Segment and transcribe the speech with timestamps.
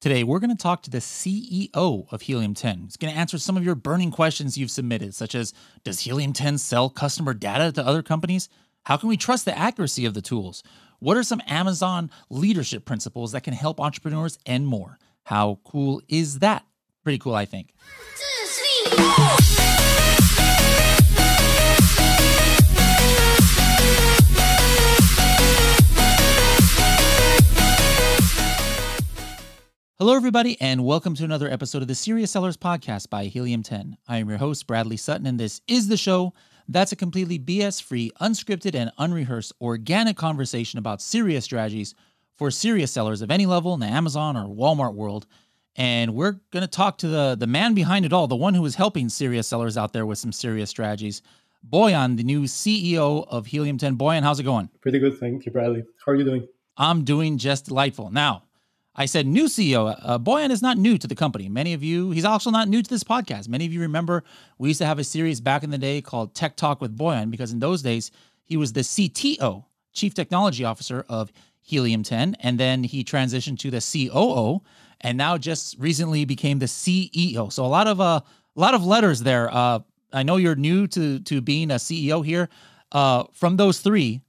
[0.00, 2.84] Today, we're going to talk to the CEO of Helium 10.
[2.84, 5.52] He's going to answer some of your burning questions you've submitted, such as
[5.84, 8.48] Does Helium 10 sell customer data to other companies?
[8.84, 10.62] How can we trust the accuracy of the tools?
[11.00, 14.98] What are some Amazon leadership principles that can help entrepreneurs and more?
[15.24, 16.64] How cool is that?
[17.04, 17.74] Pretty cool, I think.
[30.00, 33.98] Hello, everybody, and welcome to another episode of the Serious Sellers Podcast by Helium 10.
[34.08, 36.32] I am your host, Bradley Sutton, and this is the show
[36.66, 41.94] that's a completely BS free, unscripted, and unrehearsed organic conversation about serious strategies
[42.34, 45.26] for serious sellers of any level in the Amazon or Walmart world.
[45.76, 48.64] And we're going to talk to the, the man behind it all, the one who
[48.64, 51.20] is helping serious sellers out there with some serious strategies.
[51.68, 53.98] Boyan, the new CEO of Helium 10.
[53.98, 54.70] Boyan, how's it going?
[54.80, 55.18] Pretty good.
[55.18, 55.84] Thank you, Bradley.
[56.06, 56.48] How are you doing?
[56.78, 58.10] I'm doing just delightful.
[58.10, 58.44] Now,
[58.94, 59.96] I said new CEO.
[60.02, 61.48] Uh, Boyan is not new to the company.
[61.48, 63.48] Many of you, he's also not new to this podcast.
[63.48, 64.24] Many of you remember
[64.58, 67.30] we used to have a series back in the day called Tech Talk with Boyan
[67.30, 68.10] because in those days
[68.44, 71.30] he was the CTO, Chief Technology Officer of
[71.62, 74.60] Helium 10, and then he transitioned to the COO,
[75.00, 77.52] and now just recently became the CEO.
[77.52, 78.20] So a lot of uh,
[78.56, 79.52] a lot of letters there.
[79.54, 79.80] Uh,
[80.12, 82.48] I know you're new to to being a CEO here.
[82.90, 84.20] Uh, from those three,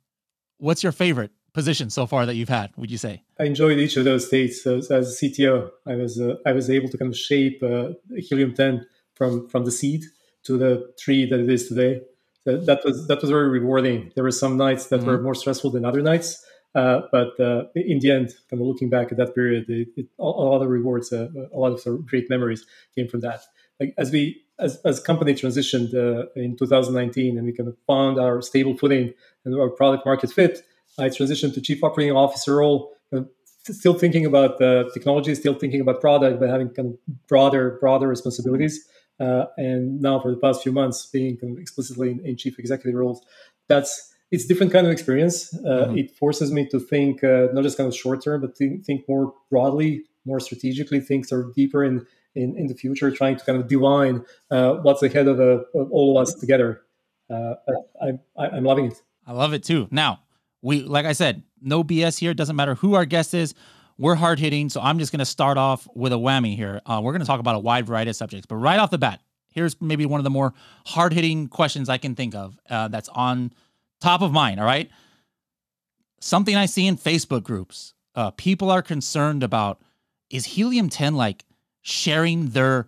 [0.58, 1.32] what's your favorite?
[1.54, 2.72] Position so far that you've had?
[2.78, 3.24] Would you say?
[3.40, 4.64] I enjoyed each of those states.
[4.64, 7.90] So, as a CTO, I was uh, I was able to kind of shape uh,
[8.18, 8.86] Helium 10
[9.16, 10.04] from from the seed
[10.44, 12.02] to the tree that it is today.
[12.44, 14.12] So that was that was very rewarding.
[14.16, 15.10] There were some nights that mm-hmm.
[15.10, 18.90] were more stressful than other nights, uh, but uh, in the end, kind of looking
[18.90, 22.30] back at that period, it, it, a lot of rewards, uh, a lot of great
[22.30, 23.42] memories came from that.
[23.80, 28.20] Like as we as as company transitioned uh, in 2019, and we kind of found
[28.20, 29.14] our stable footing
[29.46, 30.64] and our product market fit
[31.00, 32.94] I transitioned to chief operating officer role,
[33.64, 38.08] still thinking about the technology, still thinking about product, but having kind of broader, broader
[38.08, 38.88] responsibilities.
[39.20, 42.58] Uh, and now for the past few months, being kind of explicitly in, in, chief
[42.58, 43.24] executive roles,
[43.68, 45.54] that's it's different kind of experience.
[45.54, 45.98] Uh, mm-hmm.
[45.98, 49.08] It forces me to think uh, not just kind of short term, but think, think
[49.08, 53.46] more broadly, more strategically, think sort of deeper in, in, in the future, trying to
[53.46, 56.82] kind of divine uh, what's ahead of, uh, of, all of us together.
[57.30, 57.56] Uh,
[58.02, 59.02] I, I'm loving it.
[59.28, 59.88] I love it too.
[59.92, 60.22] Now,
[60.62, 62.32] we like I said, no BS here.
[62.32, 63.54] It doesn't matter who our guest is.
[63.98, 66.82] We're hard hitting, so I'm just going to start off with a whammy here.
[66.86, 68.98] Uh, we're going to talk about a wide variety of subjects, but right off the
[68.98, 70.54] bat, here's maybe one of the more
[70.86, 73.54] hard hitting questions I can think of uh, that's on
[74.00, 74.60] top of mind.
[74.60, 74.90] All right,
[76.20, 77.94] something I see in Facebook groups.
[78.16, 79.82] Uh, people are concerned about
[80.30, 81.46] is Helium 10 like
[81.82, 82.88] sharing their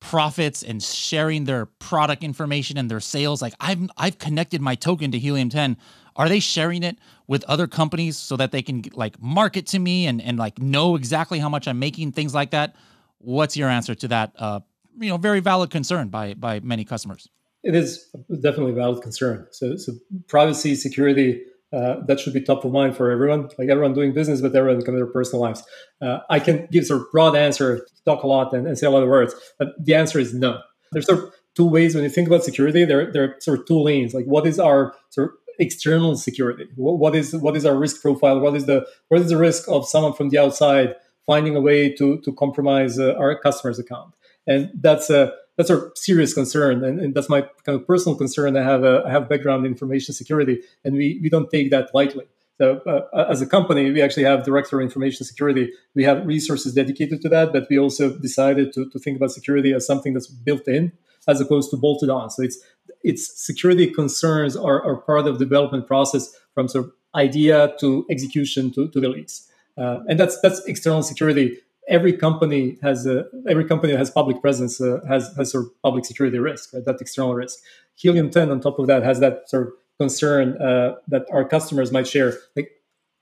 [0.00, 5.12] profits and sharing their product information and their sales like I've I've connected my token
[5.12, 5.76] to Helium 10
[6.16, 10.06] are they sharing it with other companies so that they can like market to me
[10.06, 12.74] and and like know exactly how much I'm making things like that
[13.18, 14.60] what's your answer to that uh
[14.98, 17.28] you know very valid concern by by many customers
[17.62, 19.92] it is definitely a valid concern so so
[20.28, 24.42] privacy security uh, that should be top of mind for everyone, like everyone doing business,
[24.42, 25.62] but everyone in their personal lives.
[26.02, 28.90] Uh, I can give sort of broad answer, talk a lot, and, and, say a
[28.90, 30.60] lot of words, but the answer is no.
[30.92, 32.84] There's sort of two ways when you think about security.
[32.84, 34.12] There, there are sort of two lanes.
[34.12, 36.66] Like, what is our sort of external security?
[36.76, 38.38] What, is what is our risk profile?
[38.40, 40.96] What is the what is the risk of someone from the outside
[41.26, 44.14] finding a way to to compromise uh, our customer's account?
[44.46, 48.56] And that's a that's a serious concern, and, and that's my kind of personal concern.
[48.56, 51.94] I have a I have background in information security, and we we don't take that
[51.94, 52.26] lightly.
[52.58, 55.72] So, uh, as a company, we actually have director of information security.
[55.94, 59.72] We have resources dedicated to that, but we also decided to, to think about security
[59.72, 60.92] as something that's built in
[61.28, 62.30] as opposed to bolted on.
[62.30, 62.58] So it's
[63.02, 68.06] its security concerns are, are part of the development process from sort of idea to
[68.10, 69.48] execution to, to release.
[69.76, 71.58] Uh, and that's that's external security.
[71.88, 75.82] Every company has a, every company that has public presence uh, has has sort of
[75.82, 76.84] public security risk, right?
[76.84, 77.58] That external risk.
[77.94, 81.92] Helium 10 on top of that has that sort of concern uh, that our customers
[81.92, 82.34] might share.
[82.56, 82.70] Like,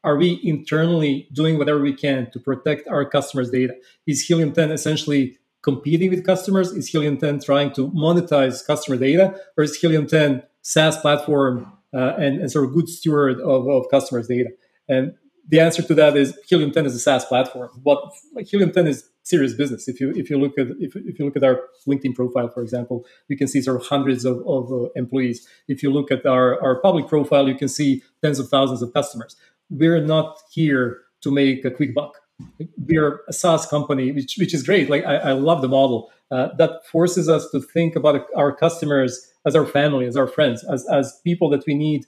[0.03, 3.75] are we internally doing whatever we can to protect our customers' data?
[4.06, 6.73] Is Helium 10 essentially competing with customers?
[6.73, 12.15] Is Helium 10 trying to monetize customer data, or is Helium 10 SaaS platform uh,
[12.17, 14.51] and, and, sort of good steward of, of customers' data?
[14.89, 15.15] And
[15.49, 17.71] the answer to that is Helium 10 is a SaaS platform.
[18.35, 19.89] Like Helium 10 is serious business.
[19.89, 22.62] If you if you look at if, if you look at our LinkedIn profile, for
[22.62, 25.47] example, you can see sort of hundreds of, of uh, employees.
[25.69, 28.93] If you look at our, our public profile, you can see tens of thousands of
[28.93, 29.37] customers.
[29.69, 32.15] We're not here to make a quick buck
[32.87, 34.90] we're a SaaS company, which which is great.
[34.90, 39.32] Like I, I love the model uh, that forces us to think about our customers
[39.46, 42.06] as our family, as our friends, as as people that we need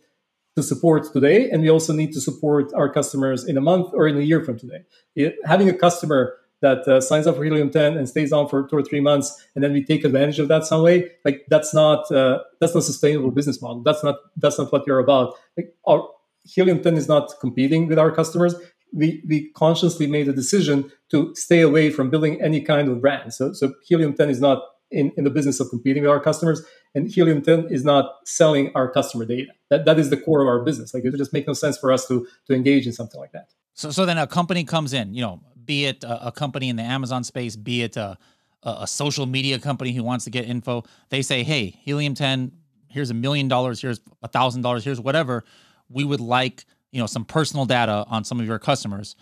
[0.56, 4.06] to support today, and we also need to support our customers in a month or
[4.06, 4.84] in a year from today.
[5.16, 8.66] It, having a customer that uh, signs up for Helium 10 and stays on for
[8.68, 11.10] two or three months, and then we take advantage of that some way.
[11.24, 13.82] Like that's not uh, that's not sustainable business model.
[13.82, 15.34] That's not that's not what you're about.
[15.56, 16.08] Like our
[16.44, 18.54] Helium 10 is not competing with our customers.
[18.92, 23.32] We, we consciously made a decision to stay away from building any kind of brand.
[23.32, 26.62] So, so Helium 10 is not in, in the business of competing with our customers.
[26.94, 29.52] And Helium 10 is not selling our customer data.
[29.70, 30.92] That, that is the core of our business.
[30.92, 33.48] Like it just makes no sense for us to, to engage in something like that.
[33.74, 36.76] So, so then a company comes in, you know, be it a, a company in
[36.76, 38.18] the Amazon space, be it a,
[38.62, 40.84] a, social media company who wants to get info.
[41.08, 42.52] They say, hey, Helium 10,
[42.88, 45.44] here's a million dollars, here's a thousand dollars, here's whatever.
[45.88, 49.16] We would like, you know, some personal data on some of your customers.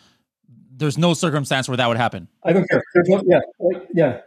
[0.77, 2.29] There's no circumstance where that would happen.
[2.45, 2.83] I don't care.
[2.95, 4.21] There's no, yeah, like, yeah.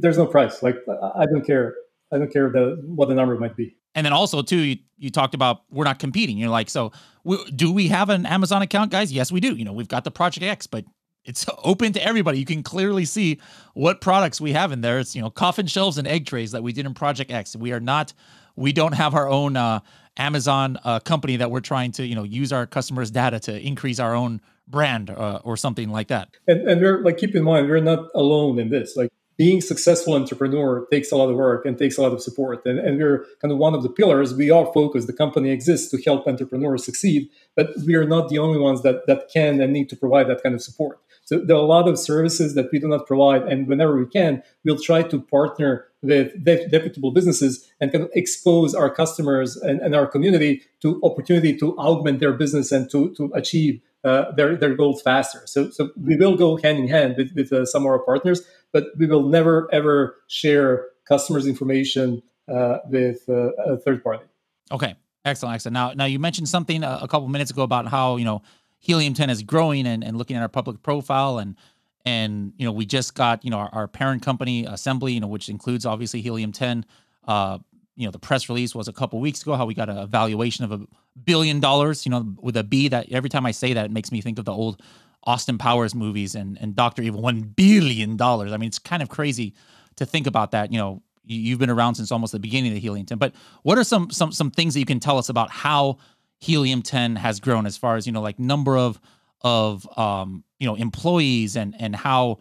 [0.00, 0.62] There's no price.
[0.62, 0.76] Like
[1.14, 1.74] I don't care.
[2.12, 3.76] I don't care the, what the number might be.
[3.94, 6.38] And then also too, you, you talked about we're not competing.
[6.38, 6.92] You're like, so
[7.24, 9.12] we, do we have an Amazon account, guys?
[9.12, 9.54] Yes, we do.
[9.54, 10.84] You know, we've got the Project X, but
[11.24, 12.38] it's open to everybody.
[12.38, 13.38] You can clearly see
[13.74, 14.98] what products we have in there.
[14.98, 17.54] It's you know coffin shelves and egg trays that we did in Project X.
[17.54, 18.12] We are not,
[18.56, 19.80] we don't have our own uh,
[20.18, 23.98] Amazon a company that we're trying to you know use our customers' data to increase
[23.98, 26.28] our own brand uh, or something like that.
[26.46, 28.96] And, and we're like keep in mind we're not alone in this.
[28.96, 32.66] Like being successful entrepreneur takes a lot of work and takes a lot of support.
[32.66, 34.34] And, and we're kind of one of the pillars.
[34.34, 35.06] We are focused.
[35.06, 39.06] The company exists to help entrepreneurs succeed, but we are not the only ones that
[39.06, 40.98] that can and need to provide that kind of support.
[41.28, 44.06] So there are a lot of services that we do not provide, and whenever we
[44.06, 46.32] can, we'll try to partner with
[46.72, 51.76] reputable businesses and kind of expose our customers and, and our community to opportunity to
[51.76, 55.42] augment their business and to, to achieve uh, their, their goals faster.
[55.44, 58.40] So, so we will go hand in hand with, with uh, some of our partners,
[58.72, 64.24] but we will never ever share customers' information uh, with uh, a third party.
[64.72, 64.94] Okay,
[65.26, 65.74] excellent, excellent.
[65.74, 68.40] Now, now you mentioned something a, a couple minutes ago about how you know
[68.80, 71.56] Helium 10 is growing and, and looking at our public profile and
[72.04, 75.26] and you know we just got you know our, our parent company assembly you know
[75.26, 76.84] which includes obviously Helium 10
[77.26, 77.58] uh
[77.96, 80.64] you know the press release was a couple weeks ago how we got a valuation
[80.64, 80.80] of a
[81.24, 84.12] billion dollars you know with a b that every time i say that it makes
[84.12, 84.80] me think of the old
[85.24, 88.52] austin powers movies and and dr evil one billion dollars.
[88.52, 89.54] I mean it's kind of crazy
[89.96, 93.04] to think about that you know you've been around since almost the beginning of helium
[93.04, 93.34] 10 but
[93.64, 95.98] what are some some some things that you can tell us about how
[96.38, 99.00] helium 10 has grown as far as you know like number of
[99.42, 102.38] of um you know employees and and how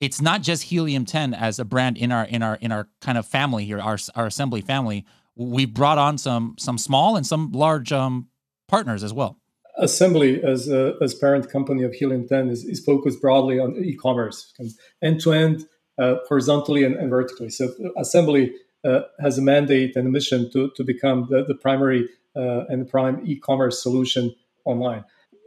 [0.00, 3.18] it's not just helium 10 as a brand in our in our in our kind
[3.18, 5.04] of family here our our assembly family.
[5.36, 8.28] We brought on some some small and some large um
[8.68, 9.36] partners as well.
[9.76, 14.52] Assembly as a, as parent company of helium 10 is, is focused broadly on e-commerce
[15.02, 15.64] end to end
[15.98, 17.48] uh, horizontally and, and, vertically.
[17.48, 18.52] So assembly
[18.84, 22.88] uh, has a mandate and a mission to, to become the, the primary uh, and
[22.88, 24.34] prime e-commerce solution
[24.64, 25.04] online.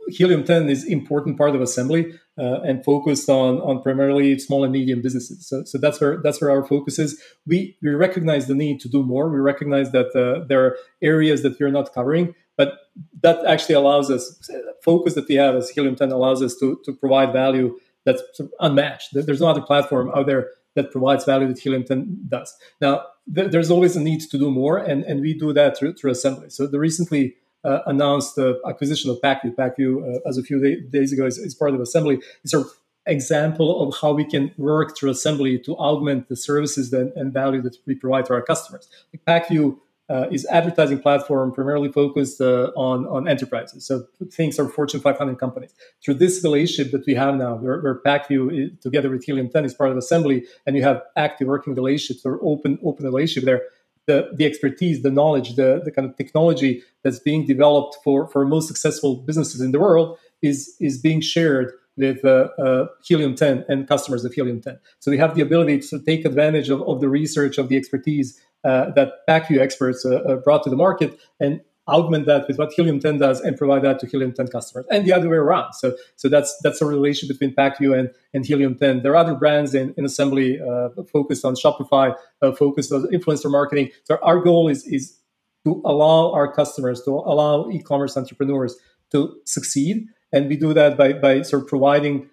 [0.10, 4.74] Helium 10 is important part of assembly uh, and focused on, on primarily small and
[4.74, 5.48] medium businesses.
[5.48, 7.22] So, so that's where that's where our focus is.
[7.46, 9.30] We we recognize the need to do more.
[9.30, 12.80] We recognize that uh, there are areas that we're not covering, but
[13.22, 14.50] that actually allows us
[14.84, 18.22] focus that we have as Helium 10 allows us to to provide value that's
[18.60, 19.10] unmatched.
[19.14, 22.56] There's no other platform out there that provides value that Helium 10 does.
[22.82, 25.94] Now, th- there's always a need to do more, and, and we do that through,
[25.94, 26.50] through assembly.
[26.50, 30.82] So the recently uh, announced uh, acquisition of Pacvue, Pacvue, uh, as a few day-
[30.82, 32.20] days ago, is, is, part of assembly.
[32.44, 32.66] It's an
[33.06, 37.62] example of how we can work through assembly to augment the services that, and value
[37.62, 38.90] that we provide to our customers.
[39.14, 39.78] Like Pacvue
[40.14, 43.86] uh, is advertising platform primarily focused uh, on on enterprises.
[43.86, 45.74] So things are Fortune 500 companies.
[46.04, 49.74] Through this relationship that we have now, where, where Pacvue together with Helium 10 is
[49.74, 53.64] part of Assembly, and you have active working relationships or open open relationship there.
[54.06, 58.46] The, the expertise, the knowledge, the, the kind of technology that's being developed for, for
[58.46, 63.66] most successful businesses in the world is, is being shared with uh, uh, Helium 10
[63.68, 64.80] and customers of Helium 10.
[65.00, 68.40] So we have the ability to take advantage of, of the research, of the expertise
[68.64, 72.72] uh, that Pacvue experts uh, uh, brought to the market and augment that with what
[72.72, 75.74] Helium 10 does and provide that to Helium 10 customers and the other way around.
[75.74, 79.04] So, so that's that's a relation between Pacvue and, and Helium 10.
[79.04, 82.16] There are other brands in, in assembly uh, focused on Shopify,
[82.58, 83.90] focused on influencer marketing.
[84.06, 85.18] So our goal is, is
[85.66, 88.78] to allow our customers, to allow e-commerce entrepreneurs
[89.12, 90.08] to succeed.
[90.34, 92.30] And we do that by, by sort of providing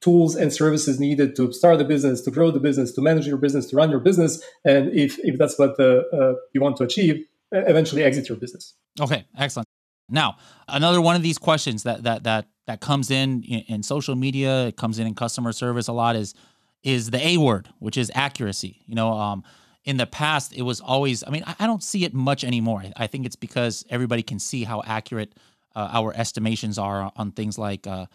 [0.00, 3.38] tools and services needed to start a business, to grow the business, to manage your
[3.38, 6.84] business, to run your business, and if if that's what uh, uh, you want to
[6.84, 8.74] achieve, eventually exit your business.
[9.00, 9.66] Okay, excellent.
[10.08, 10.36] Now,
[10.68, 14.76] another one of these questions that that that that comes in in social media, it
[14.76, 16.34] comes in in customer service a lot is
[16.82, 18.82] is the A word, which is accuracy.
[18.86, 19.42] You know, um,
[19.84, 21.24] in the past it was always.
[21.26, 22.84] I mean, I, I don't see it much anymore.
[22.96, 25.32] I think it's because everybody can see how accurate
[25.74, 28.06] uh, our estimations are on things like uh,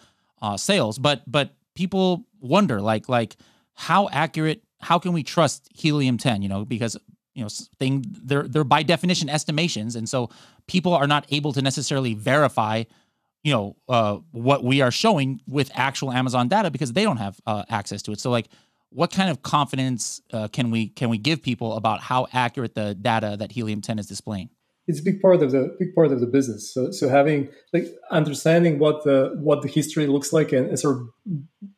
[0.42, 0.98] uh, sales.
[0.98, 3.36] But but people wonder like like
[3.74, 6.98] how accurate how can we trust helium 10 you know because
[7.34, 7.50] you know
[7.80, 9.96] thing they're they're by definition estimations.
[9.96, 10.30] And so
[10.68, 12.84] people are not able to necessarily verify
[13.44, 17.40] you know uh, what we are showing with actual amazon data because they don't have
[17.46, 18.20] uh, access to it.
[18.20, 18.48] So like
[18.92, 22.96] what kind of confidence uh, can we can we give people about how accurate the
[22.96, 24.50] data that helium 10 is displaying
[24.90, 26.74] it's a big part of the big part of the business.
[26.74, 30.98] So, so having like understanding what the what the history looks like and, and sort
[30.98, 31.08] of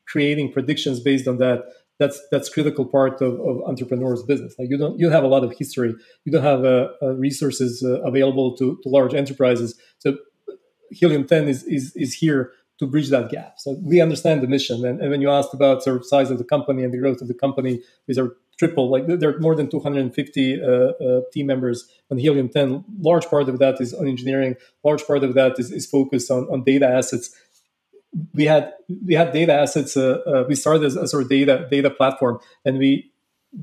[0.08, 1.66] creating predictions based on that
[2.00, 4.56] that's that's critical part of, of entrepreneurs business.
[4.58, 5.94] Like you don't you have a lot of history.
[6.24, 9.78] You don't have uh, uh, resources uh, available to, to large enterprises.
[10.00, 10.18] So
[10.90, 13.56] helium 10 is, is is here to bridge that gap.
[13.58, 14.86] So we understand the mission.
[14.86, 17.22] And, and when you asked about sort of size of the company and the growth
[17.22, 21.46] of the company these are triple like there are more than 250 uh, uh, team
[21.48, 21.78] members
[22.12, 25.72] on helium 10 large part of that is on engineering large part of that is,
[25.72, 27.28] is focused on, on data assets
[28.34, 28.74] we had
[29.06, 29.96] we had data assets.
[29.96, 33.12] Uh, uh, we started as a sort of data data platform, and we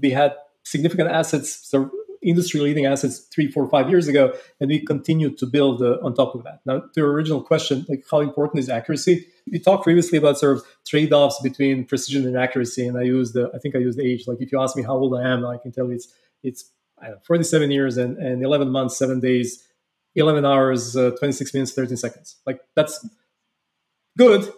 [0.01, 1.91] we had significant assets, so
[2.23, 6.15] industry leading assets, three, four, five years ago, and we continue to build uh, on
[6.15, 6.61] top of that.
[6.67, 9.27] Now, to your original question, like how important is accuracy?
[9.51, 13.35] We talked previously about sort of trade offs between precision and accuracy, and I used
[13.35, 14.27] the I think I used age.
[14.27, 16.09] Like if you ask me how old I am, I can tell you it's
[16.43, 16.71] it's
[17.03, 19.65] know, 47 years and, and 11 months, seven days,
[20.15, 22.37] 11 hours, uh, 26 minutes, 13 seconds.
[22.47, 23.07] Like that's
[24.17, 24.53] good.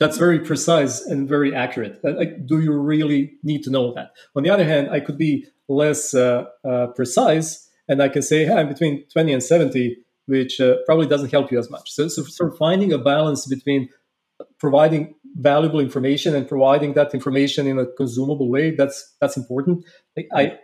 [0.00, 2.00] That's very precise and very accurate.
[2.04, 4.12] Like, do you really need to know that?
[4.36, 8.44] On the other hand, I could be less uh, uh, precise, and I can say,
[8.44, 9.96] hey, I'm between 20 and 70,
[10.26, 11.90] which uh, probably doesn't help you as much.
[11.92, 13.88] So, so, sort of finding a balance between
[14.58, 19.84] providing valuable information and providing that information in a consumable way that's that's important.
[20.34, 20.58] I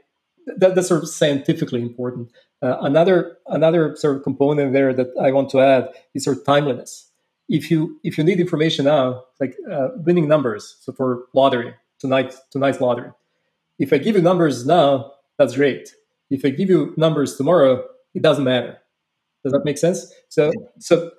[0.59, 2.31] that, that's sort of scientifically important.
[2.63, 6.45] Uh, another another sort of component there that I want to add is sort of
[6.45, 7.11] timeliness
[7.49, 12.35] if you if you need information now, like uh, winning numbers, so for lottery tonight
[12.51, 13.11] tonight's lottery,
[13.79, 15.91] if I give you numbers now, that's great.
[16.31, 18.79] If I give you numbers tomorrow, it doesn't matter.
[19.43, 20.13] Does that make sense?
[20.29, 21.11] So so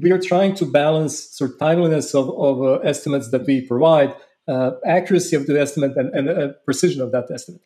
[0.00, 4.14] we are trying to balance sort of timeliness of, of uh, estimates that we provide,
[4.46, 7.62] uh, accuracy of the estimate, and, and uh, precision of that estimate.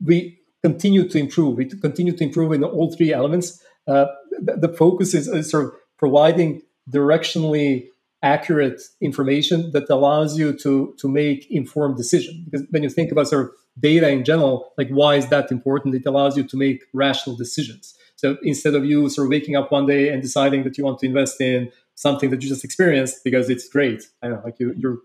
[0.00, 1.56] We continue to improve.
[1.56, 3.62] We continue to improve in all three elements.
[3.86, 4.06] Uh,
[4.40, 7.88] the, the, focus is, is sort of providing directionally
[8.22, 12.42] accurate information that allows you to to make informed decision.
[12.44, 15.94] Because when you think about sort of data in general like why is that important?
[15.94, 17.94] It allows you to make rational decisions.
[18.16, 21.00] So instead of you sort of waking up one day and deciding that you want
[21.00, 24.58] to invest in something that you just experienced because it's great i don't know like
[24.58, 24.98] you, you're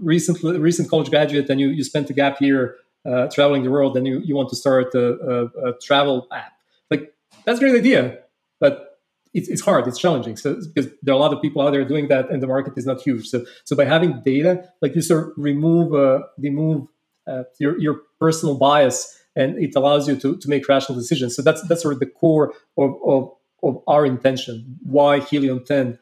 [0.00, 2.76] recent recent college graduate and you you spent a gap year
[3.06, 6.52] uh, traveling the world and you, you want to start a, a, a travel app.
[6.90, 8.18] Like that's a great idea
[9.36, 10.36] it's, it's hard it's challenging.
[10.36, 12.72] So because there are a lot of people out there doing that and the market
[12.76, 13.28] is not huge.
[13.28, 16.88] So so by having data like you sort of remove uh, remove
[17.26, 21.36] uh, your, your personal bias and it allows you to, to make rational decisions.
[21.36, 23.30] So that's that's sort of the core of, of,
[23.62, 25.98] of our intention why helium 10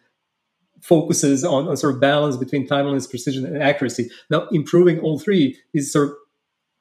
[0.80, 4.10] focuses on, on sort of balance between timeliness precision and accuracy.
[4.30, 6.14] Now improving all three is sort of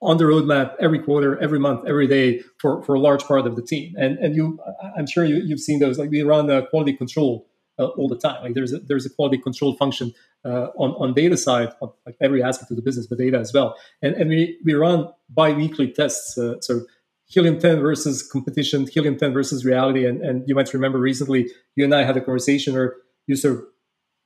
[0.03, 3.55] on the roadmap every quarter, every month, every day for, for a large part of
[3.55, 3.93] the team.
[3.97, 4.59] And and you,
[4.97, 5.97] I'm sure you, you've seen those.
[5.97, 7.47] Like we run quality control
[7.79, 8.43] uh, all the time.
[8.43, 10.13] Like there's a, there's a quality control function
[10.45, 11.73] uh, on on data side,
[12.05, 13.75] like every aspect of the business, but data as well.
[14.01, 16.37] And and we we run biweekly tests.
[16.37, 16.81] Uh, so
[17.25, 20.05] helium 10 versus competition, helium 10 versus reality.
[20.05, 22.95] And and you might remember recently you and I had a conversation where
[23.25, 23.65] you sort of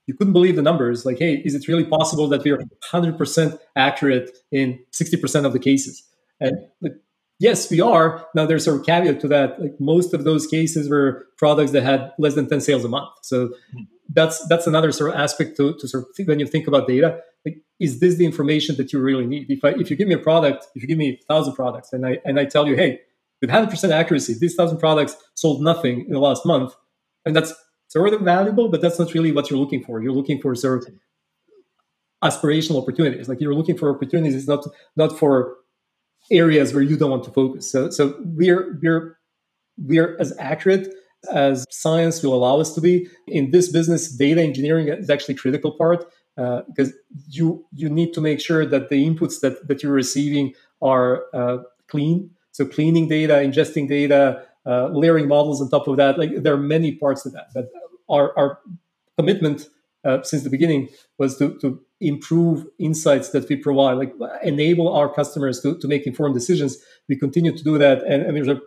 [0.08, 1.06] you couldn't believe the numbers.
[1.06, 2.58] Like, hey, is it really possible that we're
[2.92, 6.02] 100% accurate in 60% of the cases?
[6.40, 6.94] And like,
[7.40, 8.26] yes, we are.
[8.34, 9.62] Now, there's a caveat to that.
[9.62, 13.10] Like, most of those cases were products that had less than 10 sales a month.
[13.22, 13.84] So hmm.
[14.14, 16.88] that's that's another sort of aspect to, to sort of think when you think about
[16.88, 17.20] data.
[17.46, 19.50] Like, is this the information that you really need?
[19.50, 21.92] If I, if you give me a product, if you give me a thousand products,
[21.92, 23.02] and I and I tell you, hey,
[23.42, 26.74] with 100% accuracy, these thousand products sold nothing in the last month,
[27.26, 27.54] and that's
[27.88, 30.02] sort of valuable, but that's not really what you're looking for.
[30.02, 30.94] You're looking for sort of
[32.24, 33.30] aspirational opportunities.
[33.30, 34.66] Like you're looking for opportunities, not
[34.96, 35.56] not for
[36.32, 37.72] areas where you don't want to focus.
[37.72, 39.18] So so we're we're
[39.78, 40.94] we're as accurate
[41.32, 44.16] as science will allow us to be in this business.
[44.16, 46.06] Data engineering is actually critical part
[46.38, 46.94] uh, because
[47.28, 51.58] you you need to make sure that the inputs that that you're receiving are uh,
[51.88, 52.32] clean.
[52.52, 56.20] So cleaning data, ingesting data, uh, layering models on top of that.
[56.20, 57.48] Like there are many parts to that.
[57.54, 57.70] But
[58.10, 58.60] our, our
[59.18, 59.70] commitment
[60.06, 65.10] uh, since the beginning was to, to improve insights that we provide, like enable our
[65.14, 66.78] customers to, to make informed decisions.
[67.10, 68.62] We continue to do that, and, and there's a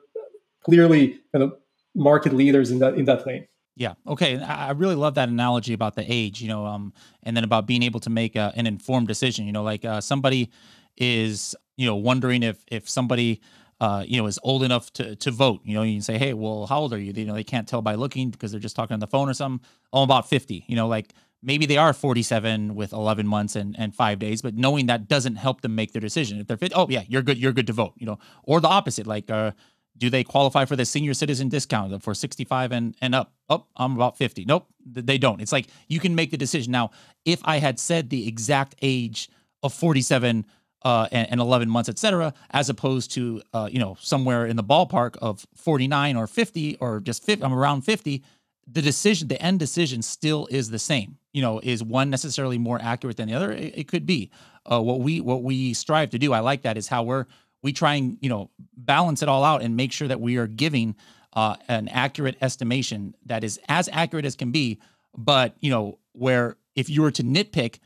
[0.65, 1.55] clearly kind of
[1.95, 3.47] market leaders in that in that lane.
[3.77, 3.95] Yeah.
[4.07, 4.39] Okay.
[4.39, 6.93] I really love that analogy about the age, you know, um,
[7.23, 9.47] and then about being able to make a, an informed decision.
[9.47, 10.51] You know, like uh, somebody
[10.99, 13.41] is, you know, wondering if if somebody,
[13.81, 15.61] uh, you know, is old enough to to vote.
[15.65, 17.13] You know, you can say, hey, well, how old are you?
[17.13, 19.35] You know, they can't tell by looking because they're just talking on the phone or
[19.35, 19.67] something.
[19.93, 20.65] Oh, I'm about fifty.
[20.69, 24.55] You know, like maybe they are 47 with 11 months and, and five days, but
[24.55, 26.39] knowing that doesn't help them make their decision.
[26.39, 27.95] If they're fit, oh yeah, you're good, you're good to vote.
[27.97, 29.53] You know, or the opposite, like uh,
[29.97, 33.33] do they qualify for the senior citizen discount for 65 and, and up?
[33.49, 34.45] Oh, I'm about 50.
[34.45, 35.41] Nope, they don't.
[35.41, 36.73] It's like you can make the decision.
[36.73, 36.91] Now,
[37.25, 39.29] if I had said the exact age
[39.63, 40.47] of 47
[40.83, 44.57] uh, and, and 11 months, et cetera, as opposed to, uh, you know, somewhere in
[44.57, 48.23] the ballpark of 49 or 50 or just 50, I'm around 50,
[48.67, 51.19] the decision, the end decision still is the same.
[51.33, 53.53] You know, is one necessarily more accurate than the other?
[53.53, 54.31] It, it could be.
[54.71, 57.27] Uh, what we what we strive to do, I like that, is how we're
[57.63, 60.47] we try and you know balance it all out and make sure that we are
[60.47, 60.97] giving
[61.33, 64.79] uh, an accurate estimation that is as accurate as can be
[65.17, 67.79] but you know where if you were to nitpick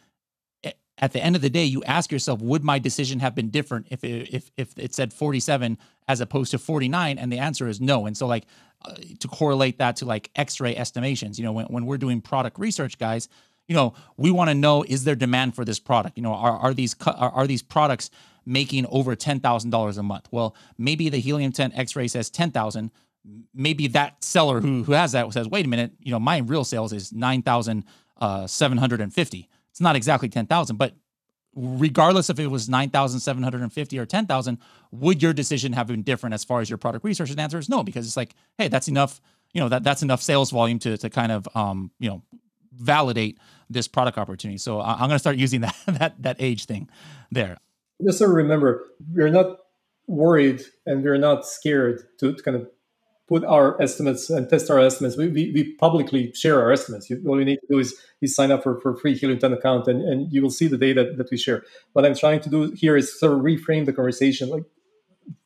[0.99, 3.87] at the end of the day you ask yourself would my decision have been different
[3.91, 7.81] if it, if if it said 47 as opposed to 49 and the answer is
[7.81, 8.45] no and so like
[8.83, 12.59] uh, to correlate that to like x-ray estimations you know when, when we're doing product
[12.59, 13.29] research guys
[13.67, 16.59] you know we want to know is there demand for this product you know are,
[16.59, 18.11] are these are, are these products
[18.47, 20.29] making over $10,000 a month.
[20.31, 22.91] Well, maybe the helium 10 X-ray says 10,000.
[23.55, 26.63] Maybe that seller who who has that says, "Wait a minute, you know, my real
[26.63, 30.95] sales is 9,750." It's not exactly 10,000, but
[31.55, 34.59] regardless if it was 9,750 or 10,000,
[34.91, 37.31] would your decision have been different as far as your product research?
[37.31, 39.21] And answer is no, because it's like, hey, that's enough,
[39.53, 42.23] you know, that that's enough sales volume to to kind of um, you know,
[42.73, 43.39] validate
[43.69, 44.59] this product opportunity.
[44.59, 46.89] So I'm going to start using that that that age thing
[47.31, 47.59] there
[48.05, 49.59] just of remember we're not
[50.07, 52.69] worried and we're not scared to, to, kind of
[53.27, 55.17] put our estimates and test our estimates.
[55.17, 57.09] We, we, we publicly share our estimates.
[57.09, 59.39] You, all you need to do is, is sign up for, for a free Helium
[59.39, 61.63] 10 account and, and you will see the data that we share.
[61.95, 64.65] What I'm trying to do here is sort of reframe the conversation, like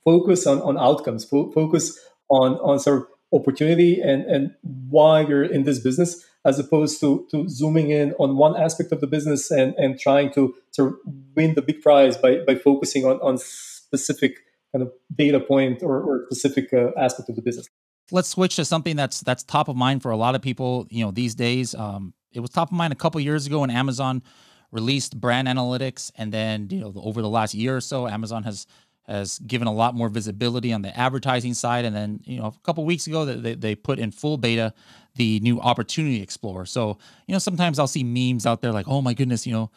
[0.04, 1.98] focus on, on outcomes, fo- focus
[2.28, 7.26] on, on sort of opportunity and, and why we're in this business as opposed to,
[7.30, 10.94] to zooming in on one aspect of the business and, and trying to of
[11.34, 14.38] win the big prize by, by focusing on, on specific
[14.72, 17.66] kind of data point or, or specific uh, aspect of the business.
[18.10, 20.86] Let's switch to something that's that's top of mind for a lot of people.
[20.90, 23.70] You know, these days, um, it was top of mind a couple years ago when
[23.70, 24.22] Amazon
[24.70, 28.66] released brand analytics, and then you know over the last year or so, Amazon has
[29.08, 31.86] has given a lot more visibility on the advertising side.
[31.86, 34.74] And then, you know, a couple weeks ago, they, they put in full beta
[35.14, 36.66] the new Opportunity Explorer.
[36.66, 39.70] So, you know, sometimes I'll see memes out there like, oh my goodness, you know,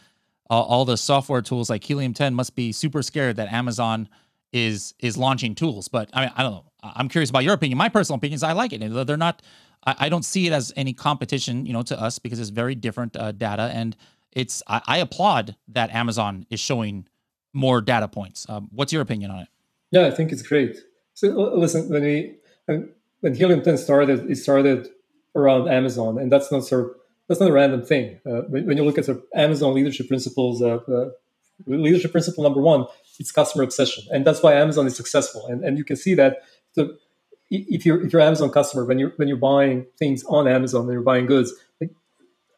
[0.50, 4.10] all, all the software tools like Helium 10 must be super scared that Amazon
[4.54, 5.88] is is launching tools.
[5.88, 6.66] But I mean, I don't know.
[6.84, 7.78] I'm curious about your opinion.
[7.78, 9.08] My personal opinion is I like it.
[9.08, 9.42] They're not.
[9.86, 12.76] I, I don't see it as any competition, you know, to us because it's very
[12.76, 13.96] different uh, data, and
[14.32, 14.64] it's.
[14.68, 17.08] I, I applaud that Amazon is showing
[17.54, 18.48] more data points.
[18.50, 19.48] Um, what's your opinion on it?
[19.92, 20.78] Yeah, I think it's great.
[21.14, 22.36] So listen, when we
[23.22, 24.90] when Helium 10 started, it started
[25.36, 26.92] around Amazon, and that's not sort of
[27.28, 28.20] that's not a random thing.
[28.26, 31.10] Uh, when, when, you look at of Amazon leadership principles, uh, uh,
[31.66, 32.86] leadership principle number one,
[33.22, 35.42] it's customer obsession, and that's why Amazon is successful.
[35.48, 36.32] And and you can see that.
[36.74, 36.82] So
[37.50, 40.94] if you're if you're Amazon customer, when you're when you're buying things on Amazon, and
[40.94, 41.92] you're buying goods, like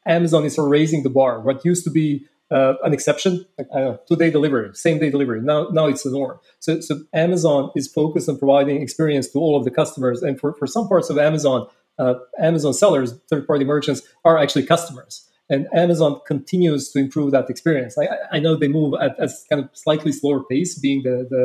[0.06, 1.41] Amazon is raising the bar.
[1.41, 5.41] What used to be uh, an exception, like, know, two day delivery, same day delivery.
[5.41, 6.39] Now, now it's the norm.
[6.60, 10.21] So, so Amazon is focused on providing experience to all of the customers.
[10.21, 14.65] And for, for some parts of Amazon, uh, Amazon sellers, third party merchants are actually
[14.65, 15.28] customers.
[15.54, 17.94] And Amazon continues to improve that experience.
[17.98, 21.44] I, I know they move at a kind of slightly slower pace, being the, the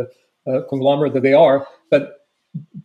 [0.50, 2.02] uh, conglomerate that they are, but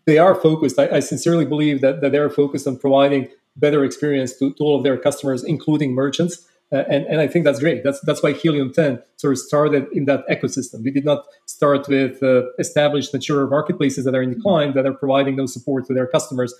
[0.05, 0.77] they are focused.
[0.77, 4.63] I, I sincerely believe that, that they are focused on providing better experience to, to
[4.63, 6.47] all of their customers, including merchants.
[6.73, 7.83] Uh, and, and I think that's great.
[7.83, 10.83] That's that's why Helium 10 sort of started in that ecosystem.
[10.83, 14.93] We did not start with uh, established mature marketplaces that are in decline that are
[14.93, 16.53] providing no support to their customers.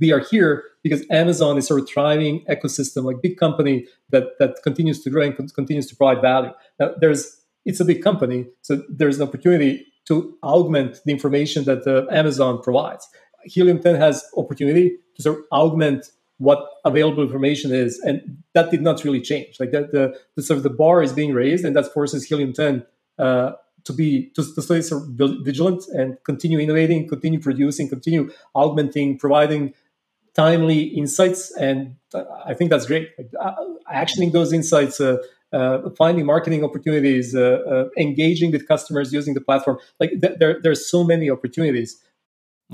[0.00, 4.56] We are here because Amazon is sort of thriving ecosystem, like big company that that
[4.62, 6.52] continues to grow and continues to provide value.
[6.80, 11.86] Now, there's it's a big company, so there's an opportunity to augment the information that
[11.86, 13.06] uh, Amazon provides.
[13.44, 16.10] Helium 10 has opportunity to sort of augment
[16.42, 19.60] what available information is, and that did not really change.
[19.60, 22.52] Like that, the, the sort of the bar is being raised, and that forces Helium
[22.52, 22.84] 10
[23.18, 23.52] uh,
[23.84, 29.74] to be to, to stay sort vigilant and continue innovating, continue producing, continue augmenting, providing
[30.34, 31.96] timely insights, and
[32.44, 33.10] I think that's great.
[33.18, 33.54] Like, uh,
[33.92, 35.00] actioning those insights.
[35.00, 35.18] Uh,
[35.52, 39.76] uh, finding marketing opportunities, uh, uh, engaging with customers using the platform.
[40.00, 42.02] Like th- there, there's so many opportunities.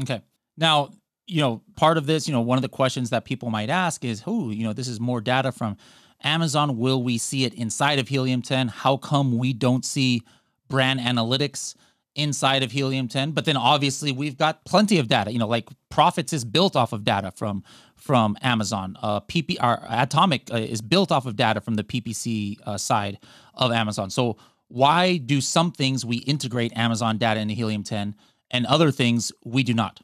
[0.01, 0.23] Okay.
[0.57, 0.91] Now,
[1.29, 4.05] you know, part of this, you know, one of the questions that people might ask
[4.05, 5.77] is, "Oh, you know, this is more data from
[6.25, 6.79] Amazon.
[6.79, 8.69] Will we see it inside of Helium 10?
[8.69, 10.23] How come we don't see
[10.69, 11.75] brand analytics
[12.15, 15.31] inside of Helium 10?" But then obviously we've got plenty of data.
[15.31, 17.63] You know, like Profits is built off of data from
[17.95, 18.97] from Amazon.
[19.03, 23.19] Uh, PP, Adtomic uh, is built off of data from the PPC uh, side
[23.55, 24.09] of Amazon.
[24.09, 24.39] So
[24.69, 28.15] why do some things we integrate Amazon data into Helium 10
[28.51, 30.01] and other things we do not?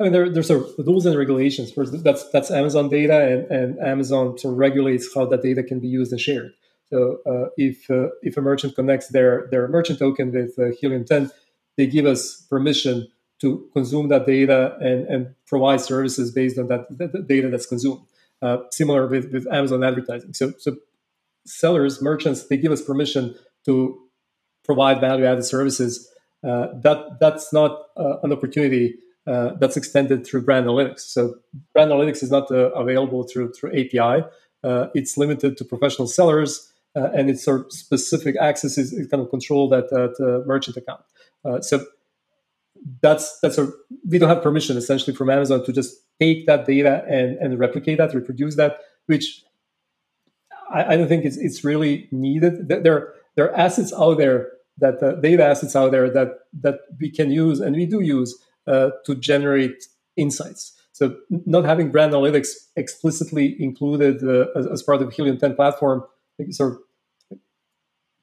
[0.00, 1.70] I mean, there, there's a rules and regulations.
[1.70, 5.78] First, that's that's Amazon data, and, and Amazon sort of regulates how that data can
[5.78, 6.52] be used and shared.
[6.90, 11.04] So uh, if uh, if a merchant connects their their merchant token with uh, Helium
[11.04, 11.30] 10,
[11.76, 13.08] they give us permission
[13.40, 18.00] to consume that data and, and provide services based on that, that data that's consumed.
[18.42, 20.32] Uh, similar with, with Amazon advertising.
[20.32, 20.76] So, so
[21.46, 23.34] sellers, merchants, they give us permission
[23.66, 23.98] to
[24.64, 26.08] provide value-added services.
[26.42, 28.94] Uh, that that's not uh, an opportunity
[29.26, 31.00] uh, that's extended through brand analytics.
[31.00, 31.34] So,
[31.72, 34.24] brand analytics is not uh, available through through API.
[34.62, 39.22] Uh, it's limited to professional sellers, and its sort of specific access is, is kind
[39.22, 41.02] of controlled at that merchant account.
[41.64, 41.84] so
[43.02, 43.70] that's that's a
[44.08, 47.98] we don't have permission essentially from Amazon to just take that data and and replicate
[47.98, 49.42] that, reproduce that, which
[50.70, 52.68] I, I don't think it's it's really needed.
[52.68, 57.10] There there are assets out there that uh, data assets out there that that we
[57.10, 59.84] can use and we do use uh, to generate
[60.16, 60.76] insights.
[60.92, 66.04] So not having brand analytics explicitly included uh, as, as, part of Helium 10 platform,
[66.50, 66.78] sort of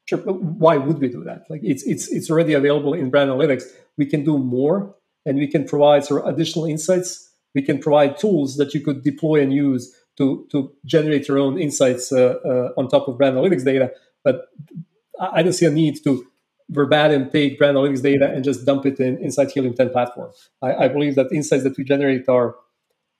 [0.07, 1.43] Sure, why would we do that?
[1.49, 3.63] Like it's it's it's already available in brand analytics.
[3.97, 4.95] We can do more,
[5.25, 7.29] and we can provide sort of additional insights.
[7.53, 11.59] We can provide tools that you could deploy and use to to generate your own
[11.59, 13.91] insights uh, uh, on top of brand analytics data.
[14.23, 14.47] But
[15.19, 16.25] I don't see a need to
[16.69, 20.31] verbatim take brand analytics data and just dump it in inside Helium 10 platform.
[20.61, 22.55] I, I believe that insights that we generate are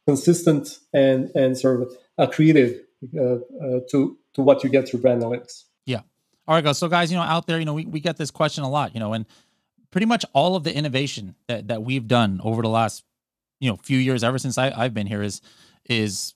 [0.06, 2.80] consistent and and sort of accretive
[3.16, 5.64] uh, uh, to to what you get through brand analytics.
[5.86, 6.02] Yeah.
[6.48, 6.78] All right, guys.
[6.78, 8.94] So, guys, you know, out there, you know, we, we get this question a lot,
[8.94, 9.26] you know, and
[9.92, 13.04] pretty much all of the innovation that, that we've done over the last,
[13.60, 15.42] you know, few years, ever since I, I've been here, is
[15.90, 16.34] is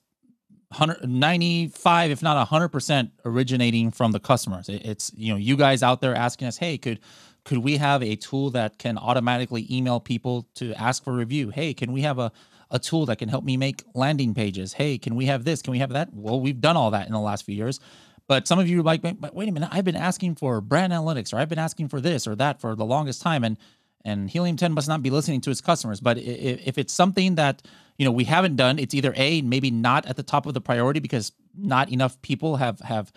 [0.72, 4.70] 195, if not 100%, originating from the customers.
[4.70, 7.00] It's you know, you guys out there asking us, hey, could
[7.44, 11.50] could we have a tool that can automatically email people to ask for review?
[11.50, 12.32] Hey, can we have a
[12.72, 14.74] a tool that can help me make landing pages?
[14.74, 15.62] Hey, can we have this?
[15.62, 16.14] Can we have that?
[16.14, 17.80] Well, we've done all that in the last few years.
[18.28, 21.34] But some of you are like, wait a minute, I've been asking for brand analytics,
[21.34, 23.58] or I've been asking for this or that for the longest time, and
[24.04, 26.00] and Helium 10 must not be listening to its customers.
[26.00, 27.62] But if, it's something that
[27.98, 30.62] you know we haven't done, it's either a maybe not at the top of the
[30.62, 33.12] priority because not enough people have have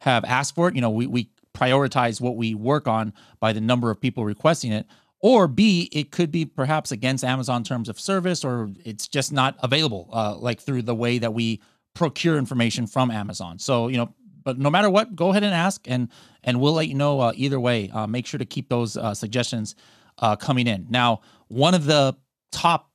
[0.00, 0.74] have asked for it.
[0.74, 4.72] You know, we we prioritize what we work on by the number of people requesting
[4.72, 4.86] it.
[5.20, 9.56] Or B, it could be perhaps against Amazon terms of service, or it's just not
[9.60, 11.60] available, uh, like through the way that we
[11.94, 13.58] procure information from Amazon.
[13.58, 16.08] So, you know, but no matter what, go ahead and ask, and
[16.44, 17.90] and we'll let you know uh, either way.
[17.90, 19.74] Uh, make sure to keep those uh, suggestions
[20.18, 20.86] uh, coming in.
[20.88, 22.16] Now, one of the
[22.52, 22.90] top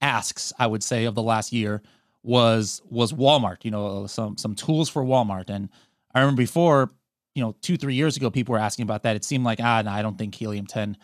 [0.00, 1.82] asks I would say of the last year
[2.22, 3.64] was was Walmart.
[3.64, 5.68] You know, some some tools for Walmart, and
[6.14, 6.92] I remember before,
[7.34, 9.16] you know, two three years ago, people were asking about that.
[9.16, 10.96] It seemed like ah, no, I don't think Helium 10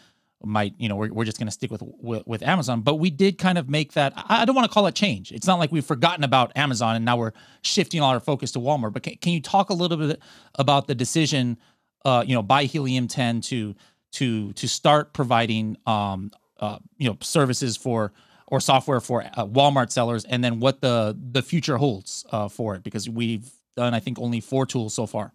[0.44, 3.10] might you know we're, we're just going to stick with, with, with amazon but we
[3.10, 5.70] did kind of make that i don't want to call it change it's not like
[5.70, 9.14] we've forgotten about amazon and now we're shifting all our focus to walmart but can,
[9.16, 10.20] can you talk a little bit
[10.56, 11.56] about the decision
[12.04, 13.74] uh, you know by helium 10 to
[14.12, 18.12] to to start providing um uh, you know services for
[18.46, 22.74] or software for uh, walmart sellers and then what the the future holds uh, for
[22.74, 25.32] it because we've done i think only four tools so far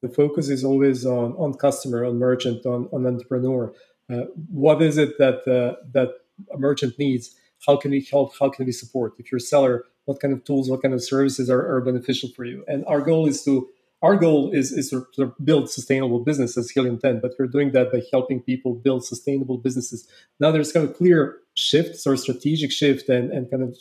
[0.00, 3.72] the focus is always on on customer on merchant on, on entrepreneur
[4.10, 6.10] uh, what is it that uh, that
[6.52, 7.34] a merchant needs?
[7.66, 8.32] How can we help?
[8.38, 9.14] How can we support?
[9.18, 12.28] If you're a seller, what kind of tools, what kind of services are, are beneficial
[12.34, 12.64] for you?
[12.66, 13.68] And our goal is to
[14.02, 18.02] our goal is, is to build sustainable businesses, Helium 10, but we're doing that by
[18.10, 20.08] helping people build sustainable businesses.
[20.40, 23.78] Now there's kind of clear shifts or strategic shift and, and kind of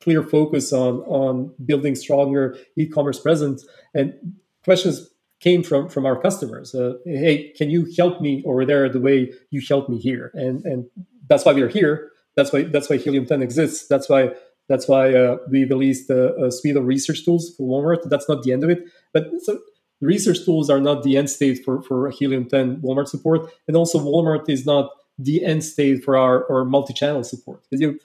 [0.00, 3.66] clear focus on, on building stronger e-commerce presence.
[3.94, 4.14] And
[4.62, 5.08] questions
[5.40, 6.74] came from from our customers.
[6.74, 10.30] Uh, hey, can you help me over there the way you helped me here?
[10.34, 10.86] And and
[11.28, 12.10] that's why we are here.
[12.36, 13.86] That's why that's why Helium 10 exists.
[13.88, 14.32] That's why
[14.68, 18.08] that's why uh, we released a, a, suite of research tools for Walmart.
[18.08, 19.58] That's not the end of it, but so
[20.00, 23.98] research tools are not the end state for for Helium 10 Walmart support, and also
[23.98, 27.66] Walmart is not the end state for our, our multi-channel support.
[27.70, 27.98] You,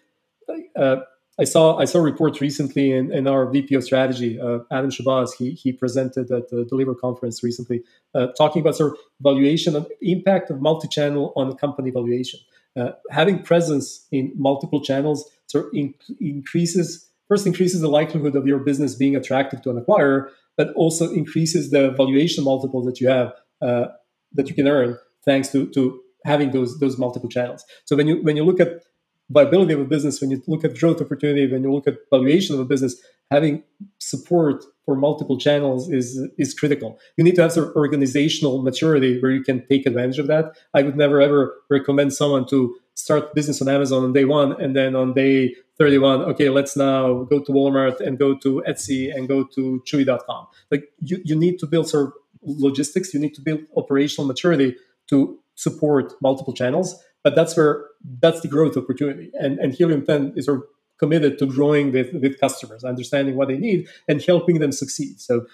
[0.76, 0.98] uh,
[1.40, 5.36] I saw I saw a report recently in, in our VPO strategy, uh, Adam Shabazz.
[5.38, 9.92] He he presented at the Deliver conference recently, uh, talking about sort of valuation of
[10.02, 12.40] impact of multi-channel on company valuation.
[12.76, 18.46] Uh, having presence in multiple channels sort of in- increases first increases the likelihood of
[18.48, 23.08] your business being attractive to an acquirer, but also increases the valuation multiple that you
[23.08, 23.86] have uh,
[24.34, 27.64] that you can earn thanks to, to having those those multiple channels.
[27.86, 28.84] So when you when you look at
[29.30, 32.56] viability of a business, when you look at growth opportunity, when you look at valuation
[32.56, 33.64] of a business, having
[34.00, 37.00] support for multiple channels is is critical.
[37.18, 40.58] You need to have sort of organizational maturity where you can take advantage of that.
[40.74, 44.76] I would never ever recommend someone to start business on Amazon on day one and
[44.76, 49.28] then on day 31, okay, let's now go to Walmart and go to Etsy and
[49.28, 50.48] go to Chewy.com.
[50.70, 54.76] Like you, you need to build sort of logistics, you need to build operational maturity
[55.10, 57.04] to support multiple channels.
[57.24, 57.86] But that's where
[58.20, 59.32] that's the growth opportunity.
[59.34, 60.64] And and Helium 10 is sort of
[61.04, 65.20] committed to growing with, with customers, understanding what they need and helping them succeed.
[65.20, 65.46] So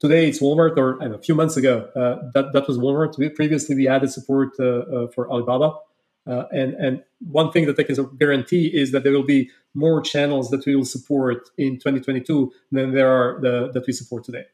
[0.00, 3.12] today it's Walmart, or a few months ago, uh, that, that was Walmart.
[3.34, 5.76] Previously, we added support uh, uh, for Alibaba.
[6.26, 10.00] Uh, and, and one thing that I can guarantee is that there will be more
[10.00, 14.44] channels that we will support in 2022 than there are the, that we support today.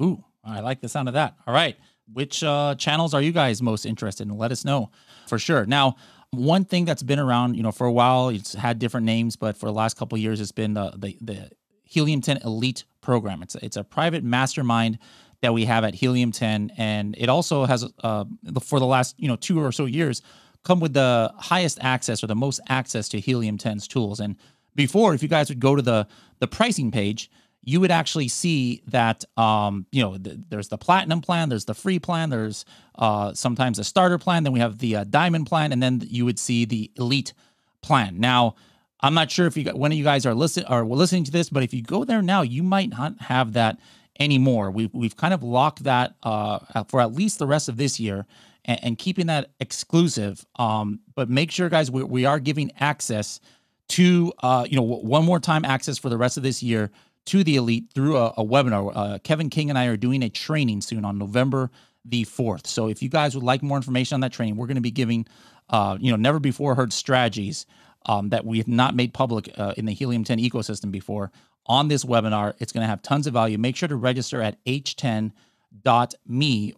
[0.00, 1.36] Ooh, I like the sound of that.
[1.46, 1.76] All right.
[2.12, 4.36] Which uh, channels are you guys most interested in?
[4.36, 4.90] Let us know
[5.26, 5.64] for sure.
[5.66, 5.96] Now,
[6.30, 9.56] one thing that's been around, you know, for a while, it's had different names, but
[9.56, 11.50] for the last couple years, it's been the, the, the
[11.84, 13.42] Helium 10 Elite program.
[13.42, 14.98] It's it's a private mastermind
[15.42, 18.24] that we have at Helium 10, and it also has, uh,
[18.62, 20.22] for the last you know two or so years,
[20.64, 24.20] come with the highest access or the most access to Helium 10's tools.
[24.20, 24.36] And
[24.74, 26.06] before, if you guys would go to the
[26.38, 27.30] the pricing page,
[27.64, 31.74] you would actually see that um, you know th- there's the platinum plan, there's the
[31.74, 32.64] free plan, there's
[32.96, 36.24] uh, sometimes a starter plan, then we have the uh, diamond plan, and then you
[36.24, 37.32] would see the elite
[37.80, 38.18] plan.
[38.18, 38.54] Now,
[39.00, 41.62] I'm not sure if you when you guys are listening or listening to this, but
[41.62, 43.78] if you go there now, you might not have that
[44.18, 44.70] anymore.
[44.70, 48.26] We've we've kind of locked that uh, for at least the rest of this year.
[48.64, 53.40] And, and keeping that exclusive, um, but make sure, guys, we, we are giving access
[53.88, 56.92] to, uh, you know, one more time access for the rest of this year
[57.26, 58.92] to the elite through a, a webinar.
[58.94, 61.70] Uh, Kevin King and I are doing a training soon on November
[62.04, 62.66] the 4th.
[62.66, 64.90] So if you guys would like more information on that training, we're going to be
[64.90, 65.26] giving,
[65.70, 67.64] uh, you know, never before heard strategies
[68.06, 71.30] um, that we have not made public uh, in the Helium 10 ecosystem before
[71.66, 72.54] on this webinar.
[72.58, 73.56] It's going to have tons of value.
[73.56, 75.32] Make sure to register at h10.me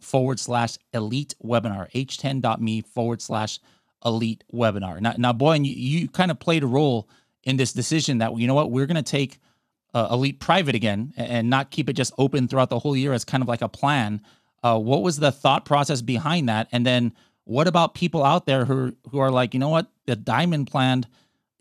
[0.00, 3.60] forward slash elite webinar, h10.me forward slash
[4.04, 5.00] elite webinar.
[5.00, 7.08] Now, now Boyan, you, you kind of played a role
[7.44, 9.40] in this decision that, you know what, we're going to take–
[9.94, 13.24] uh, Elite Private again and not keep it just open throughout the whole year as
[13.24, 14.20] kind of like a plan.
[14.62, 16.68] Uh, what was the thought process behind that?
[16.72, 17.12] And then
[17.44, 21.06] what about people out there who who are like, you know what, the Diamond plan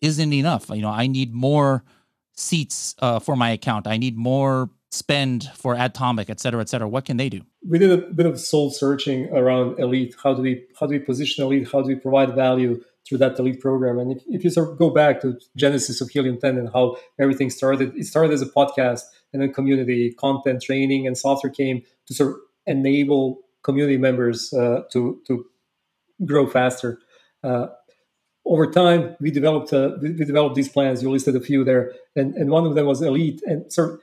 [0.02, 0.70] isn't enough.
[0.70, 1.84] You know, I need more
[2.36, 3.88] seats uh, for my account.
[3.88, 6.88] I need more spend for Adtomic, et cetera, et cetera.
[6.88, 7.42] What can they do?
[7.68, 10.16] We did a bit of soul searching around Elite.
[10.24, 11.68] How do we how do we position Elite?
[11.72, 12.84] How do we provide value?
[13.08, 14.00] Through that elite program.
[14.00, 16.98] And if, if you sort of go back to genesis of Helium 10 and how
[17.20, 19.02] everything started, it started as a podcast
[19.34, 24.84] and then community content training and software came to sort of enable community members uh,
[24.92, 25.46] to to
[26.26, 27.00] grow faster.
[27.44, 27.68] Uh,
[28.46, 31.02] over time, we developed uh, we developed these plans.
[31.02, 33.42] You listed a few there, and and one of them was elite.
[33.46, 34.00] And sort of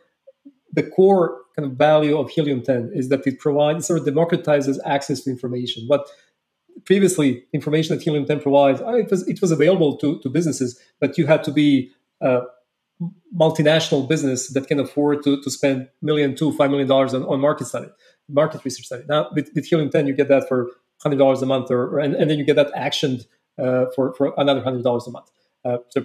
[0.72, 4.78] the core kind of value of Helium 10 is that it provides sort of democratizes
[4.84, 5.86] access to information.
[5.88, 6.08] But
[6.84, 10.78] previously information that Helium 10 provides, uh, it was it was available to, to businesses,
[11.00, 11.90] but you had to be
[12.20, 12.42] a
[13.36, 17.40] multinational business that can afford to, to spend million to five million dollars on, on
[17.40, 17.88] market study,
[18.28, 19.04] market research study.
[19.08, 20.70] Now with, with Helium 10, you get that for
[21.02, 23.24] hundred dollars a month, or, or and, and, then you get that actioned
[23.58, 25.30] uh, for for another hundred dollars a month.
[25.64, 26.04] Uh, so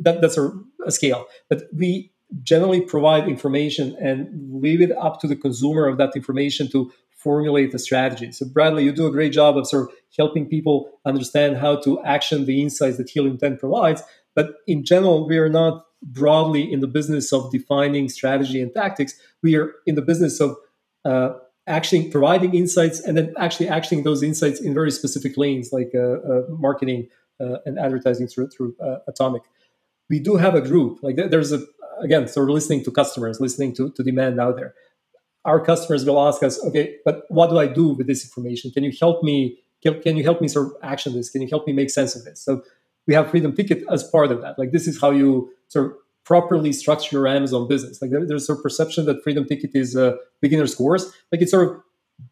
[0.00, 0.50] that, that's a,
[0.84, 1.26] a scale.
[1.48, 4.28] But we generally provide information and
[4.62, 6.90] leave it up to the consumer of that information to
[7.22, 8.32] formulate a strategy.
[8.32, 12.02] So, Bradley, you do a great job of sort of helping people understand how to
[12.04, 14.02] action the insights that Helium 10 provides.
[14.34, 19.14] But in general, we are not broadly in the business of defining strategy and tactics.
[19.42, 20.56] We are in the business of
[21.04, 21.34] uh,
[21.66, 25.98] actually providing insights and then actually actioning those insights in very specific lanes like uh,
[25.98, 27.08] uh, marketing
[27.40, 29.42] uh, and advertising through, through uh, Adtomic.
[30.10, 31.62] We do have a group, like there's a,
[32.02, 34.74] again, so we're listening to customers, listening to, to demand out there
[35.44, 38.70] our customers will ask us, okay, but what do I do with this information?
[38.70, 39.58] Can you help me?
[39.82, 41.28] Can, you help me sort of action this?
[41.28, 42.40] Can you help me make sense of this?
[42.40, 42.62] So
[43.08, 44.56] we have Freedom Ticket as part of that.
[44.58, 45.92] Like this is how you sort of
[46.24, 48.00] properly structure your Amazon business.
[48.00, 51.12] Like there, there's a perception that Freedom Ticket is a beginner's course.
[51.32, 51.82] Like it's sort of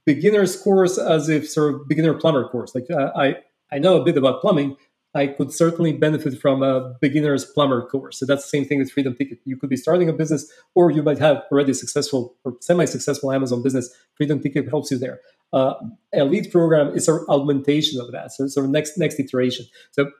[0.05, 2.73] beginner's course as if sort of beginner plumber course.
[2.75, 3.37] Like uh, I
[3.73, 4.77] I know a bit about plumbing,
[5.15, 8.19] I could certainly benefit from a beginner's plumber course.
[8.19, 9.39] So that's the same thing with Freedom Ticket.
[9.45, 13.63] You could be starting a business, or you might have already successful or semi-successful Amazon
[13.63, 13.93] business.
[14.15, 15.21] Freedom Ticket helps you there.
[15.53, 15.75] uh,
[16.13, 18.33] elite program is an augmentation of that.
[18.33, 19.67] So, so next next iteration.
[19.93, 20.11] So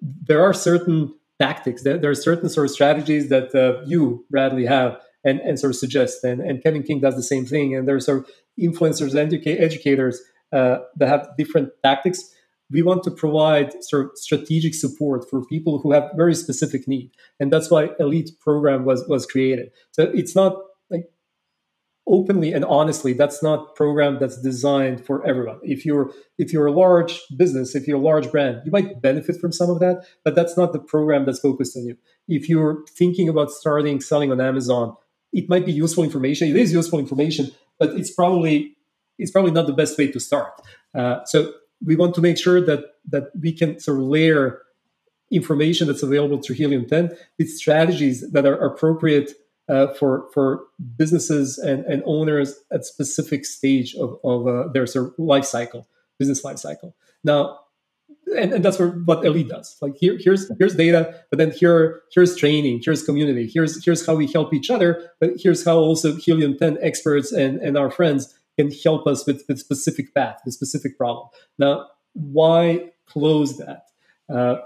[0.00, 1.82] there are certain tactics.
[1.82, 5.70] There, there are certain sort of strategies that uh, you, Bradley, have and, and sort
[5.70, 6.22] of suggest.
[6.22, 7.74] And, and Kevin King does the same thing.
[7.74, 8.30] And there are sort of
[8.60, 10.20] influencers and educa- educators
[10.52, 12.30] uh, that have different tactics.
[12.70, 17.10] We want to provide sort of strategic support for people who have very specific need,
[17.38, 19.70] and that's why Elite program was was created.
[19.92, 20.56] So it's not
[20.90, 21.10] like
[22.06, 25.58] openly and honestly that's not program that's designed for everyone.
[25.62, 29.40] If you're if you're a large business if you're a large brand you might benefit
[29.40, 31.96] from some of that but that's not the program that's focused on you.
[32.28, 34.96] If you're thinking about starting selling on amazon
[35.32, 38.76] it might be useful information it is useful information but it's probably
[39.18, 40.60] it's probably not the best way to start.
[40.94, 41.52] Uh, so
[41.84, 44.62] we want to make sure that that we can sort of layer
[45.30, 49.32] information that's available through helium 10 with strategies that are appropriate
[49.68, 50.64] uh, for for
[50.96, 55.88] businesses and, and owners at specific stage of, of uh, their sort of life cycle,
[56.18, 56.94] business life cycle.
[57.22, 57.60] Now,
[58.36, 59.76] and, and that's what Elite does.
[59.80, 64.14] Like here, here's here's data, but then here here's training, here's community, here's here's how
[64.14, 68.38] we help each other, but here's how also Helium 10 experts and, and our friends
[68.58, 71.28] can help us with, with specific path, with specific problem.
[71.58, 73.86] Now, why close that?
[74.32, 74.56] Uh,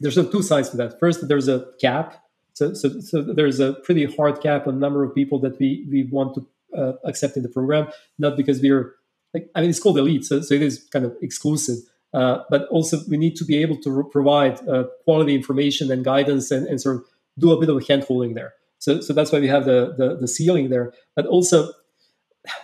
[0.00, 0.98] there's two sides to that.
[1.00, 2.22] First, there's a cap
[2.56, 6.04] so, so, so there's a pretty hard cap on number of people that we we
[6.04, 8.94] want to uh, accept in the program, not because we're
[9.34, 11.76] like I mean it's called elite, so, so it is kind of exclusive.
[12.14, 16.02] Uh, but also we need to be able to re- provide uh, quality information and
[16.02, 17.04] guidance and, and sort of
[17.38, 18.54] do a bit of a hand holding there.
[18.78, 20.94] So, so that's why we have the, the, the ceiling there.
[21.14, 21.72] But also,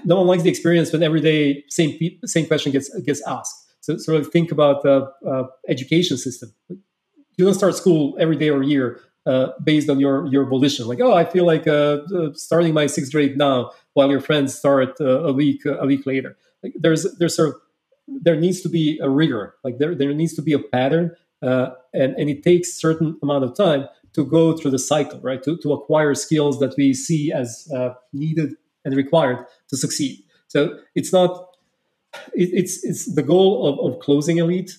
[0.04, 3.58] no one likes the experience when every day same same question gets gets asked.
[3.80, 6.52] So sort of think about the uh, education system.
[7.36, 10.86] You don't start school every day or year uh, based on your your volition.
[10.86, 14.54] Like, oh, I feel like uh, uh, starting my sixth grade now, while your friends
[14.54, 16.36] start uh, a week a week later.
[16.62, 17.54] Like, there's there's sort of
[18.08, 19.54] there needs to be a rigor.
[19.64, 23.44] Like there there needs to be a pattern, uh, and and it takes certain amount
[23.44, 25.42] of time to go through the cycle, right?
[25.44, 27.68] To to acquire skills that we see as
[28.12, 30.22] needed and required to succeed.
[30.46, 31.48] So it's not.
[32.34, 34.70] It, it's it's the goal of, of closing elite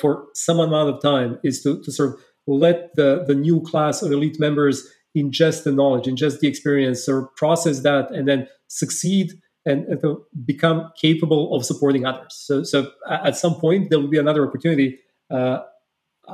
[0.00, 4.02] for some amount of time is to, to sort of let the, the new class
[4.02, 9.32] of elite members ingest the knowledge, ingest the experience, or process that, and then succeed
[9.66, 12.34] and, and become capable of supporting others.
[12.34, 14.98] So, so at some point, there will be another opportunity.
[15.30, 15.60] Uh,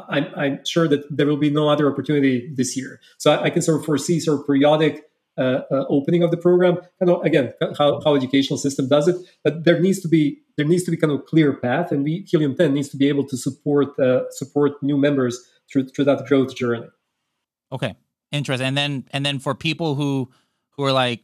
[0.08, 3.00] I'm, I'm, sure that there will be no other opportunity this year.
[3.18, 5.04] So I, I can sort of foresee sort of periodic uh, uh,
[5.38, 6.79] Uh, uh, opening of the program.
[6.99, 10.64] Kind of again, how, how educational system does it, but there needs to be there
[10.64, 13.27] needs to be kind of clear path, and we Helium 10 needs to be able
[13.27, 16.88] to support uh, support new members through through that growth journey.
[17.70, 17.94] Okay,
[18.33, 18.66] interesting.
[18.66, 20.31] And then and then for people who
[20.70, 21.20] who are like,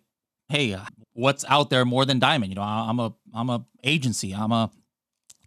[0.50, 2.50] hey, uh, what's out there more than diamond?
[2.50, 4.34] You know, I'm a I'm a agency.
[4.34, 4.70] I'm a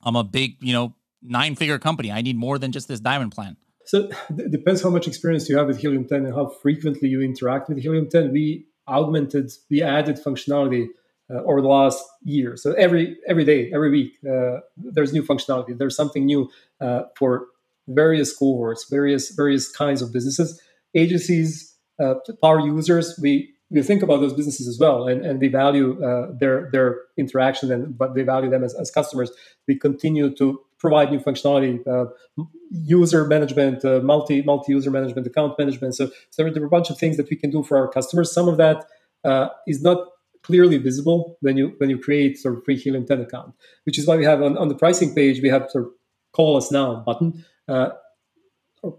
[0.01, 2.11] I'm a big you know nine figure company.
[2.11, 3.57] I need more than just this diamond plan.
[3.85, 7.21] So it depends how much experience you have with Helium 10 and how frequently you
[7.21, 8.31] interact with Helium 10.
[8.31, 10.87] We augmented, we added functionality
[11.29, 12.55] uh, over the last year.
[12.57, 15.77] So every every day, every week, uh, there's new functionality.
[15.77, 17.47] There's something new uh, for
[17.87, 20.61] various cohorts, various various kinds of businesses,
[20.93, 23.17] agencies, uh, power users.
[23.21, 27.01] We we think about those businesses as well, and, and we value uh, their their
[27.17, 29.31] interaction, and but we value them as, as customers.
[29.67, 32.05] We continue to provide new functionality, uh,
[32.71, 35.95] user management, uh, multi multi user management, account management.
[35.95, 38.31] So, so there are a bunch of things that we can do for our customers.
[38.31, 38.85] Some of that
[39.23, 39.99] uh, is not
[40.43, 43.53] clearly visible when you when you create sort of free Helium 10 account,
[43.85, 45.91] which is why we have on, on the pricing page we have sort of
[46.33, 47.89] call us now button uh,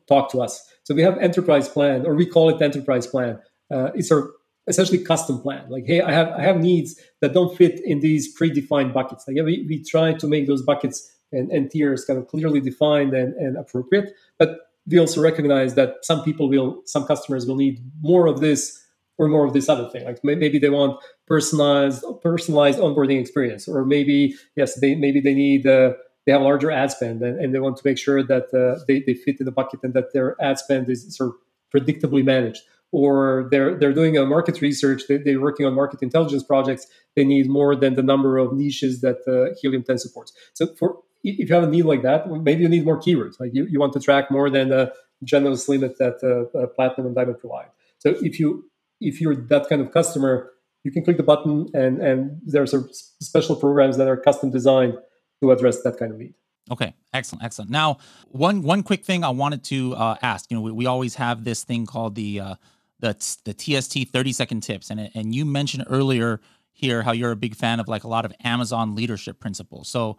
[0.08, 0.68] talk to us.
[0.84, 3.38] So we have enterprise plan, or we call it enterprise plan.
[3.70, 4.30] Uh, it's our
[4.66, 5.64] essentially custom plan.
[5.68, 9.24] Like, hey, I have I have needs that don't fit in these predefined buckets.
[9.26, 12.60] Like, yeah, we, we try to make those buckets and, and tiers kind of clearly
[12.60, 14.12] defined and, and appropriate.
[14.38, 18.82] But we also recognize that some people will, some customers will need more of this
[19.18, 20.04] or more of this other thing.
[20.04, 25.66] Like maybe they want personalized personalized onboarding experience, or maybe yes, they maybe they need.
[25.66, 25.94] Uh,
[26.26, 28.82] they have a larger ad spend and, and they want to make sure that uh,
[28.88, 31.36] they, they fit in the bucket and that their ad spend is sort of
[31.72, 32.62] predictably managed
[32.92, 37.24] or they're they're doing a market research they, they're working on market intelligence projects they
[37.24, 41.48] need more than the number of niches that uh, helium 10 supports so for if
[41.48, 43.92] you have a need like that maybe you need more keywords like you, you want
[43.92, 44.92] to track more than the
[45.24, 49.68] generous limit that uh, uh, platinum and diamond provide so if you if you're that
[49.68, 50.52] kind of customer
[50.86, 52.84] you can click the button and and there's a
[53.20, 54.96] special programs that are custom designed
[55.40, 56.34] to address that kind of need.
[56.70, 57.72] Okay, excellent, excellent.
[57.72, 57.98] Now,
[58.28, 60.48] one one quick thing I wanted to uh, ask.
[60.48, 62.54] You know, we, we, always have this thing called the uh,
[63.00, 63.14] the
[63.44, 66.40] the TST thirty second tips, and and you mentioned earlier
[66.72, 69.88] here how you're a big fan of like a lot of Amazon leadership principles.
[69.88, 70.18] So,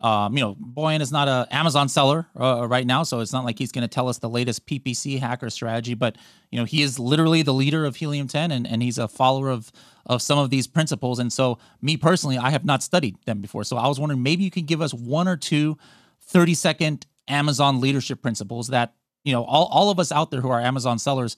[0.00, 3.44] um, you know, Bojan is not a Amazon seller uh, right now, so it's not
[3.44, 5.94] like he's going to tell us the latest PPC hacker strategy.
[5.94, 6.16] But
[6.50, 9.50] you know, he is literally the leader of Helium 10, and, and he's a follower
[9.50, 9.72] of
[10.06, 11.18] of some of these principles.
[11.18, 13.64] And so, me personally, I have not studied them before.
[13.64, 15.76] So I was wondering maybe you could give us one or two
[16.22, 18.94] 30 second Amazon leadership principles that
[19.24, 21.36] you know all all of us out there who are Amazon sellers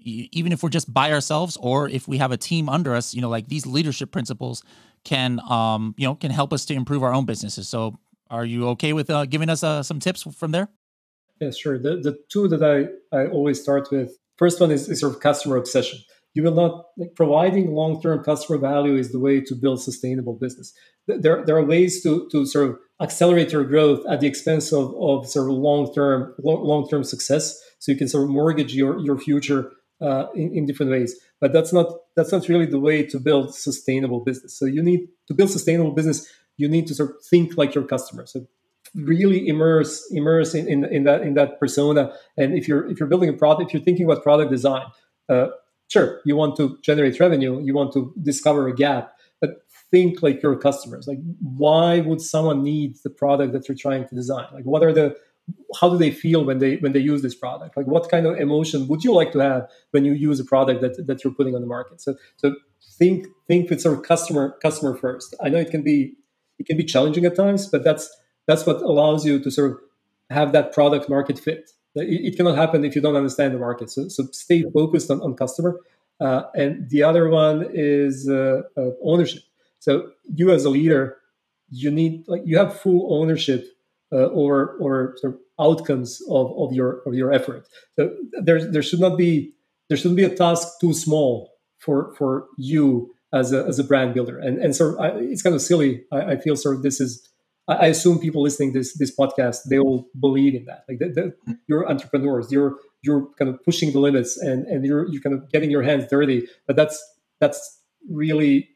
[0.00, 3.20] even if we're just by ourselves or if we have a team under us, you
[3.20, 4.62] know, like these leadership principles
[5.08, 7.66] can, um, you know, can help us to improve our own businesses.
[7.66, 7.98] So,
[8.30, 10.68] are you okay with uh, giving us uh, some tips from there?
[11.40, 11.78] Yeah, sure.
[11.78, 12.76] The the two that I
[13.16, 14.10] I always start with.
[14.36, 15.98] First one is, is sort of customer obsession.
[16.34, 20.34] You will not like providing long term customer value is the way to build sustainable
[20.34, 20.74] business.
[21.06, 24.94] There there are ways to to sort of accelerate your growth at the expense of,
[25.00, 27.58] of sort of long term long term success.
[27.78, 31.16] So you can sort of mortgage your your future uh, in, in different ways.
[31.40, 31.86] But that's not
[32.16, 34.58] that's not really the way to build sustainable business.
[34.58, 36.28] So you need to build sustainable business.
[36.56, 38.26] You need to sort of think like your customer.
[38.26, 38.46] So
[38.94, 42.12] really immerse immerse in, in, in that in that persona.
[42.36, 44.86] And if you're if you're building a product, if you're thinking about product design,
[45.28, 45.48] uh,
[45.88, 50.42] sure, you want to generate revenue, you want to discover a gap, but think like
[50.42, 51.06] your customers.
[51.06, 54.46] Like, why would someone need the product that you're trying to design?
[54.52, 55.16] Like, what are the
[55.80, 57.76] how do they feel when they when they use this product?
[57.76, 60.80] Like what kind of emotion would you like to have when you use a product
[60.80, 62.00] that, that you're putting on the market?
[62.00, 62.54] So so
[62.98, 65.34] think think with sort of customer customer first.
[65.42, 66.14] I know it can be
[66.58, 68.08] it can be challenging at times but that's
[68.46, 69.78] that's what allows you to sort of
[70.30, 71.70] have that product market fit.
[71.94, 73.90] It, it cannot happen if you don't understand the market.
[73.90, 75.80] So, so stay focused on, on customer.
[76.20, 79.42] Uh, and the other one is uh, uh, ownership.
[79.78, 81.18] So you as a leader
[81.70, 83.66] you need like you have full ownership
[84.12, 87.68] uh, or or sort of outcomes of, of your of your effort.
[87.96, 89.52] So there there should not be
[89.88, 94.14] there shouldn't be a task too small for for you as a as a brand
[94.14, 94.38] builder.
[94.38, 96.04] And and so I, it's kind of silly.
[96.12, 97.24] I, I, feel sort of this is.
[97.68, 100.84] I, assume people listening this this podcast they all believe in that.
[100.88, 102.50] Like the, the, you're entrepreneurs.
[102.50, 105.82] You're you're kind of pushing the limits and and you're you're kind of getting your
[105.82, 106.48] hands dirty.
[106.66, 106.98] But that's
[107.40, 108.70] that's really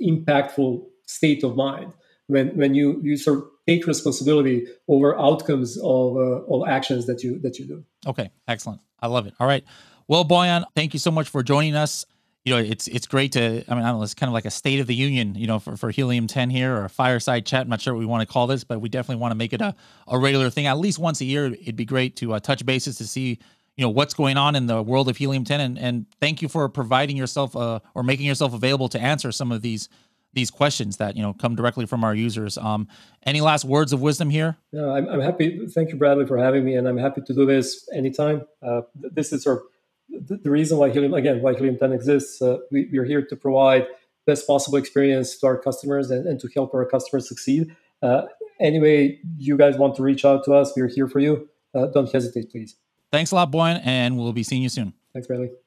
[0.00, 1.92] impactful state of mind
[2.30, 7.22] when when you you sort of take responsibility over outcomes of, uh, of actions that
[7.22, 7.84] you that you do.
[8.06, 8.80] Okay, excellent.
[9.00, 9.34] I love it.
[9.40, 9.64] All right.
[10.08, 12.04] Well, Bojan, thank you so much for joining us.
[12.44, 13.64] You know, it's it's great to.
[13.68, 14.02] I mean, I know.
[14.02, 16.50] It's kind of like a state of the union, you know, for, for Helium 10
[16.50, 17.62] here or a fireside chat.
[17.62, 19.52] I'm not sure what we want to call this, but we definitely want to make
[19.52, 19.74] it a,
[20.08, 20.66] a regular thing.
[20.66, 23.38] At least once a year, it'd be great to uh, touch bases to see
[23.76, 26.48] you know what's going on in the world of helium 10 and, and thank you
[26.48, 29.88] for providing yourself uh, or making yourself available to answer some of these
[30.32, 32.56] these questions that you know come directly from our users.
[32.58, 32.88] Um,
[33.24, 34.56] any last words of wisdom here?
[34.72, 35.66] No, I'm, I'm happy.
[35.68, 38.42] Thank you, Bradley, for having me, and I'm happy to do this anytime.
[38.62, 42.40] Uh, this is sort of the, the, reason why Helium again why Helium 10 exists.
[42.42, 43.86] Uh, we, we, are here to provide
[44.26, 47.74] best possible experience to our customers and, and to help our customers succeed.
[48.02, 48.22] Uh,
[48.60, 51.48] anyway, you guys want to reach out to us, we're here for you.
[51.74, 52.76] Uh, don't hesitate, please.
[53.12, 54.92] Thanks a lot, Bojan, and we'll be seeing you soon.
[55.12, 55.50] Thanks, Bradley.